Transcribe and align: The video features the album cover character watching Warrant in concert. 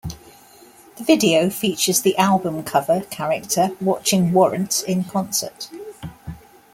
The 0.97 1.03
video 1.03 1.51
features 1.51 2.01
the 2.01 2.17
album 2.17 2.63
cover 2.63 3.01
character 3.11 3.69
watching 3.79 4.33
Warrant 4.33 4.83
in 4.87 5.03
concert. 5.03 5.69